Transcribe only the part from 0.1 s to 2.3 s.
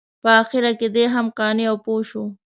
په اخره کې دی هم قانع او پوه شو.